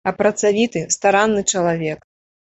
[0.09, 1.99] А працавіты, старанны чалавек.